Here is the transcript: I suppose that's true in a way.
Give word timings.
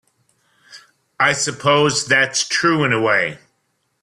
I 1.19 1.31
suppose 1.33 2.07
that's 2.07 2.47
true 2.49 2.83
in 2.83 2.91
a 2.91 2.99
way. 2.99 3.37